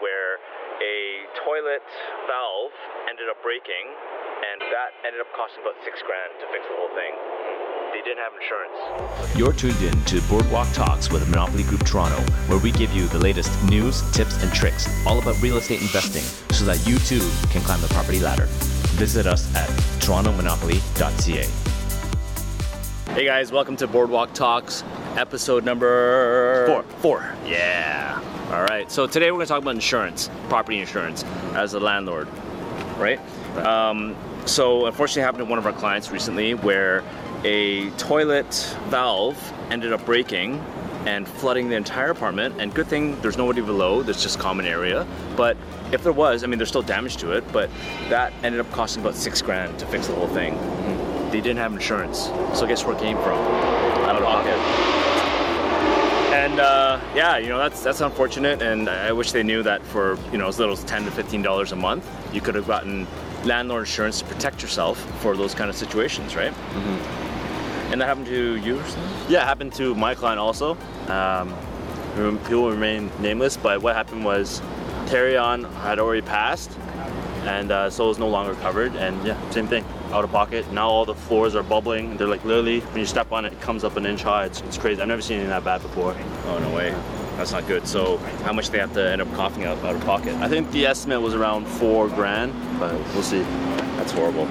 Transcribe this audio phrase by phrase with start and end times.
[0.00, 0.38] where
[0.82, 1.84] a toilet
[2.26, 2.74] valve
[3.10, 6.90] ended up breaking, and that ended up costing about six grand to fix the whole
[6.94, 7.14] thing.
[7.94, 9.38] They didn't have insurance.
[9.38, 12.18] You're tuned in to Boardwalk Talks with Monopoly Group Toronto,
[12.48, 16.22] where we give you the latest news, tips, and tricks all about real estate investing
[16.50, 18.46] so that you too can climb the property ladder.
[18.98, 19.68] Visit us at
[20.00, 21.46] torontomonopoly.ca.
[23.14, 24.82] Hey guys, welcome to Boardwalk Talks,
[25.16, 26.82] episode number Four.
[26.98, 27.34] Four.
[27.46, 28.20] Yeah.
[28.54, 28.88] All right.
[28.88, 32.28] So today we're going to talk about insurance, property insurance, as a landlord,
[32.98, 33.18] right?
[33.56, 37.02] Um, so unfortunately, happened to one of our clients recently where
[37.42, 38.54] a toilet
[38.90, 40.64] valve ended up breaking
[41.04, 42.60] and flooding the entire apartment.
[42.60, 44.04] And good thing there's nobody below.
[44.04, 45.04] There's just common area.
[45.36, 45.56] But
[45.90, 47.50] if there was, I mean, there's still damage to it.
[47.50, 47.70] But
[48.08, 50.54] that ended up costing about six grand to fix the whole thing.
[51.32, 52.26] They didn't have insurance.
[52.56, 53.36] So guess where it came from?
[54.06, 54.54] Out of pocket.
[56.32, 56.60] And
[56.94, 60.38] uh, yeah, you know that's that's unfortunate, and I wish they knew that for you
[60.38, 63.06] know as little as ten to fifteen dollars a month, you could have gotten
[63.44, 66.52] landlord insurance to protect yourself for those kind of situations, right?
[67.90, 68.78] And that happened to you?
[68.78, 68.84] or?
[69.28, 70.76] Yeah, it happened to my client also.
[71.08, 71.54] Um,
[72.16, 74.60] will remain nameless, but what happened was
[75.06, 76.70] Tarion had already passed,
[77.46, 78.94] and uh, so it was no longer covered.
[78.96, 80.70] And yeah, same thing, out of pocket.
[80.72, 82.16] Now all the floors are bubbling.
[82.16, 84.46] They're like literally, when you step on it, it comes up an inch high.
[84.46, 85.00] It's, it's crazy.
[85.00, 86.16] I've never seen anything that bad before.
[86.46, 86.90] Oh no way,
[87.36, 87.86] that's not good.
[87.86, 90.34] So how much they have to end up coughing out out of pocket?
[90.36, 93.42] I think the estimate was around four grand, but we'll see.
[93.96, 94.48] That's horrible.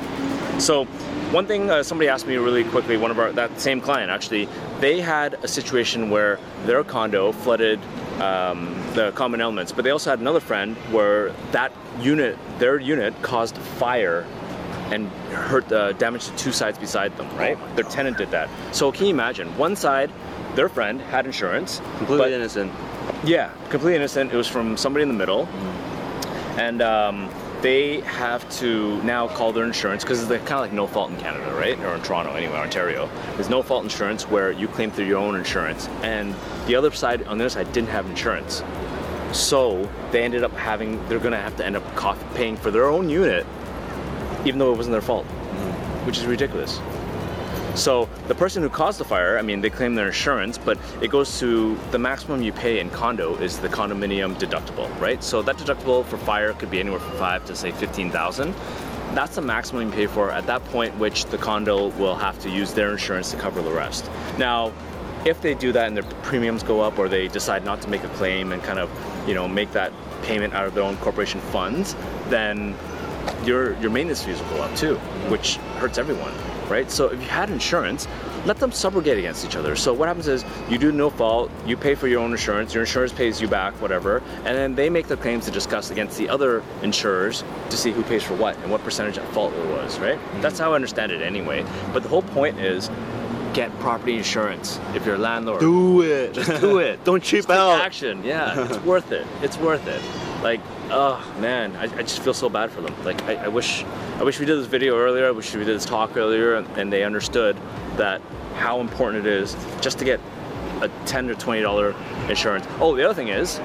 [0.59, 0.85] So,
[1.33, 4.47] one thing uh, somebody asked me really quickly, one of our that same client actually,
[4.79, 7.79] they had a situation where their condo flooded
[8.21, 13.19] um, the common elements, but they also had another friend where that unit, their unit,
[13.23, 14.25] caused fire
[14.91, 15.09] and
[15.49, 17.27] hurt uh, damage to two sides beside them.
[17.35, 18.47] Right, their tenant did that.
[18.71, 19.47] So can you imagine?
[19.57, 20.11] One side,
[20.53, 22.71] their friend had insurance, Completely but- innocent.
[23.23, 24.31] yeah, completely innocent.
[24.31, 25.47] It was from somebody in the middle,
[26.57, 27.29] and um,
[27.63, 31.17] they have to now call their insurance because it's kind of like no fault in
[31.17, 31.79] Canada, right?
[31.79, 33.09] Or in Toronto, anyway, Ontario.
[33.35, 36.35] There's no fault insurance where you claim through your own insurance, and
[36.67, 38.61] the other side, on the other side, didn't have insurance.
[39.31, 41.83] So they ended up having, they're gonna have to end up
[42.35, 43.47] paying for their own unit,
[44.43, 46.05] even though it wasn't their fault, mm-hmm.
[46.05, 46.79] which is ridiculous.
[47.75, 51.09] So the person who caused the fire, I mean, they claim their insurance, but it
[51.09, 55.23] goes to the maximum you pay in condo is the condominium deductible, right?
[55.23, 58.53] So that deductible for fire could be anywhere from five to say fifteen thousand.
[59.15, 62.49] That's the maximum you pay for at that point, which the condo will have to
[62.49, 64.09] use their insurance to cover the rest.
[64.37, 64.71] Now,
[65.25, 68.03] if they do that and their premiums go up, or they decide not to make
[68.03, 68.89] a claim and kind of,
[69.27, 69.91] you know, make that
[70.23, 71.95] payment out of their own corporation funds,
[72.29, 72.75] then
[73.45, 74.95] your your maintenance fees will go up too,
[75.29, 76.33] which hurts everyone,
[76.69, 76.89] right?
[76.89, 78.07] So if you had insurance,
[78.45, 79.75] let them subrogate against each other.
[79.75, 82.83] So what happens is you do no fault, you pay for your own insurance, your
[82.83, 86.27] insurance pays you back, whatever, and then they make their claims to discuss against the
[86.29, 89.97] other insurers to see who pays for what and what percentage at fault it was,
[89.99, 90.17] right?
[90.17, 90.41] Mm-hmm.
[90.41, 91.65] That's how I understand it anyway.
[91.93, 92.89] But the whole point is
[93.53, 95.59] get property insurance if you're a landlord.
[95.59, 96.33] Do it.
[96.33, 97.03] Just do it.
[97.05, 97.81] Don't cheap Just take out.
[97.81, 98.23] action.
[98.23, 99.25] Yeah, it's worth it.
[99.41, 100.01] It's worth it.
[100.43, 100.59] Like,
[100.89, 102.93] oh man, I, I just feel so bad for them.
[103.05, 103.83] Like, I, I wish,
[104.19, 105.25] I wish we did this video earlier.
[105.25, 107.55] I wish we did this talk earlier, and, and they understood
[107.95, 108.21] that
[108.55, 110.19] how important it is just to get
[110.81, 111.95] a ten or twenty dollar
[112.27, 112.65] insurance.
[112.79, 113.59] Oh, the other thing is,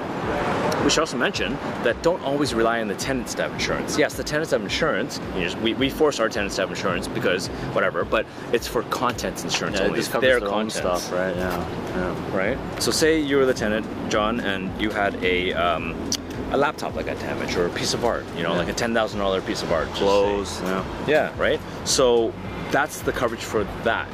[0.85, 3.99] we should also mention that don't always rely on the tenants to have insurance.
[3.99, 5.21] Yes, the tenants have insurance.
[5.35, 8.85] You just, we, we force our tenants to have insurance because whatever, but it's for
[8.85, 9.99] contents insurance Yeah, it only.
[9.99, 11.35] just It's covers their their own stuff, right?
[11.35, 11.69] Yeah.
[11.97, 12.37] yeah.
[12.37, 12.83] right?
[12.83, 16.08] So say you were the tenant, John, and you had a um,
[16.51, 18.59] a laptop that got damaged or a piece of art, you know, Yeah.
[18.59, 19.89] like a ten thousand dollar piece of art.
[19.95, 20.61] Clothes.
[20.63, 20.85] Yeah.
[21.07, 21.61] Yeah, right.
[21.85, 22.33] So
[22.71, 24.09] that's the coverage for that.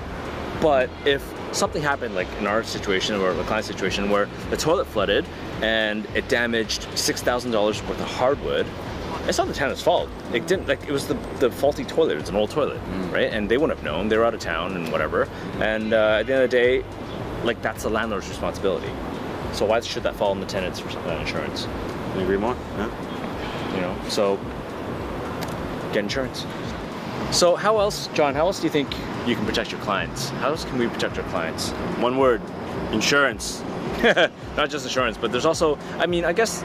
[0.60, 1.22] But if
[1.52, 5.24] something happened, like in our situation or the client situation, where the toilet flooded
[5.62, 8.66] and it damaged six thousand dollars worth of hardwood,
[9.28, 10.08] it's not the tenant's fault.
[10.32, 12.18] It didn't like it was the the faulty toilet.
[12.18, 12.80] It's an old toilet,
[13.12, 13.32] right?
[13.32, 14.08] And they wouldn't have known.
[14.08, 15.28] They were out of town and whatever.
[15.60, 16.84] And uh, at the end of the day,
[17.44, 18.90] like that's the landlord's responsibility.
[19.52, 21.68] So why should that fall on the tenant's insurance?
[22.16, 22.56] Agree more?
[22.76, 23.74] Yeah.
[23.74, 24.38] You know, so
[25.92, 26.46] get insurance.
[27.30, 28.34] So how else, John?
[28.34, 28.94] How else do you think
[29.26, 30.30] you can protect your clients?
[30.30, 31.70] How else can we protect our clients?
[32.00, 32.40] One word.
[32.92, 33.62] Insurance.
[34.56, 36.62] Not just insurance, but there's also, I mean, I guess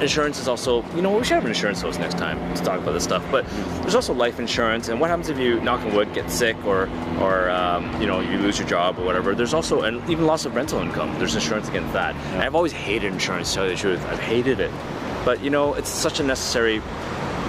[0.00, 2.80] insurance is also, you know, we should have an insurance host next time to talk
[2.80, 3.24] about this stuff.
[3.30, 3.46] But
[3.80, 6.90] there's also life insurance, and what happens if you, knock on wood, get sick or,
[7.18, 9.34] or um, you know, you lose your job or whatever?
[9.34, 11.18] There's also, and even loss of rental income.
[11.18, 12.14] There's insurance against that.
[12.14, 14.04] And I've always hated insurance, to tell you the truth.
[14.06, 14.70] I've hated it,
[15.24, 16.80] but you know, it's such a necessary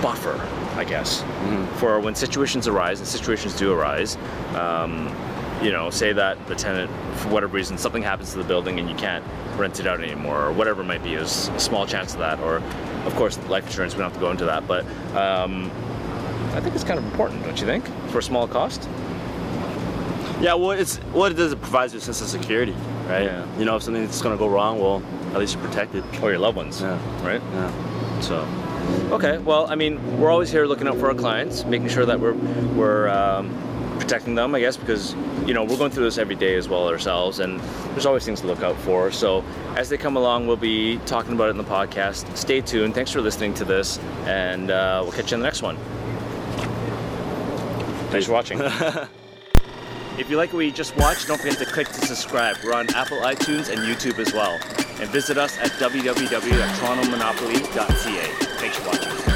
[0.01, 0.39] buffer,
[0.75, 1.21] I guess,
[1.79, 4.15] for when situations arise, and situations do arise.
[4.55, 5.13] Um,
[5.63, 8.89] you know, say that the tenant, for whatever reason, something happens to the building and
[8.89, 9.23] you can't
[9.57, 11.15] rent it out anymore, or whatever it might be.
[11.15, 12.57] There's a small chance of that, or
[13.05, 13.93] of course, life insurance.
[13.93, 15.71] We don't have to go into that, but um,
[16.53, 18.89] I think it's kind of important, don't you think, for a small cost?
[20.41, 21.53] Yeah, well, it's what it does.
[21.53, 22.75] It provides you a sense of security,
[23.07, 23.23] right?
[23.23, 23.57] Yeah.
[23.57, 25.01] You know, if something's gonna go wrong, well,
[25.33, 26.03] at least you're protected.
[26.21, 26.97] Or your loved ones, Yeah.
[27.25, 27.41] right?
[27.53, 28.19] Yeah.
[28.19, 28.45] So,
[29.11, 29.37] okay.
[29.37, 32.33] Well, I mean, we're always here looking out for our clients, making sure that we're
[32.75, 33.49] we're um,
[33.99, 35.13] protecting them, I guess, because
[35.45, 37.59] you know we're going through this every day as well ourselves, and
[37.91, 39.11] there's always things to look out for.
[39.11, 39.43] So,
[39.75, 42.35] as they come along, we'll be talking about it in the podcast.
[42.37, 42.95] Stay tuned.
[42.95, 45.77] Thanks for listening to this, and uh, we'll catch you in the next one.
[48.09, 48.61] Thanks for watching.
[50.15, 52.57] If you like what you just watched, don't forget to click to subscribe.
[52.63, 54.59] We're on Apple iTunes and YouTube as well.
[55.01, 58.45] And visit us at www.torontomonopoly.ca.
[58.59, 59.32] Thanks for watching.